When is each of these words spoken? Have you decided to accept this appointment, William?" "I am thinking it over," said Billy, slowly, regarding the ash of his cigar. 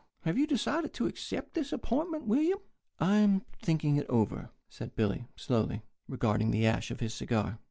Have 0.21 0.35
you 0.35 0.47
decided 0.47 0.95
to 0.95 1.05
accept 1.05 1.53
this 1.53 1.71
appointment, 1.71 2.25
William?" 2.25 2.57
"I 2.99 3.17
am 3.17 3.43
thinking 3.61 3.97
it 3.97 4.09
over," 4.09 4.49
said 4.67 4.95
Billy, 4.95 5.27
slowly, 5.35 5.83
regarding 6.07 6.49
the 6.49 6.65
ash 6.65 6.89
of 6.89 7.01
his 7.01 7.13
cigar. 7.13 7.59